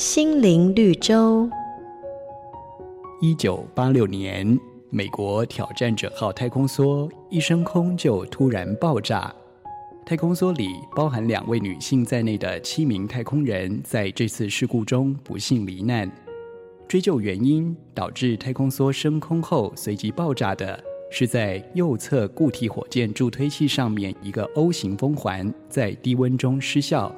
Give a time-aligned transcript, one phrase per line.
[0.00, 1.46] 心灵绿洲。
[3.20, 9.30] 一九八六年，美国挑战者号太空梭一升空就突然爆炸，
[10.06, 16.10] 太空梭里包含两位女性在内的七名太空人在这次事故中不幸罹难。
[16.88, 27.14] 追究原因，导致太空梭升空后随即爆炸的，是在右侧固体火箭助推器上面一个 O 型风环在低温中失效，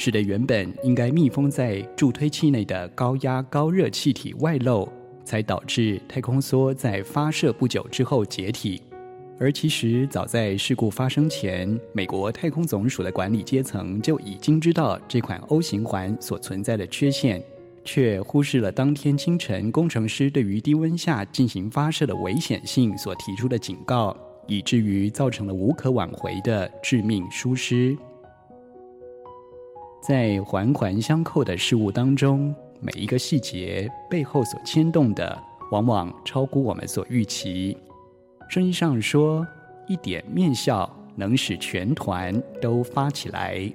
[0.00, 4.88] 使得原本应该密封在助推器内的高压高热气体外漏，
[5.26, 8.80] 才导致太空梭在发射不久之后解体。
[9.38, 17.42] 而其实早在事故发生前，美国太空总署的管理阶层就已经知道这款 O 型环所存在的缺陷。
[17.84, 27.94] 却忽视了当天清晨工程师对于低温下进行发射的危险性所提出的警告，以至于造成了无可挽回的致命疏失。
[30.10, 35.38] 在环环相扣的事物当中，每一个细节背后所牵动的，
[35.70, 37.78] 往往超乎我们所预期。
[38.48, 39.46] 生意上说，
[39.86, 43.72] 一点面笑能使全团都发起来。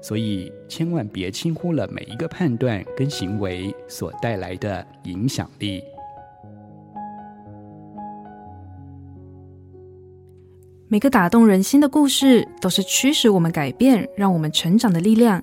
[0.00, 5.82] 所以，千万别轻忽了每一个判断跟行为所带来的影响力。
[10.86, 15.42] 每个打动人心的故事，都是驱使我们改变、让我们成长的力量。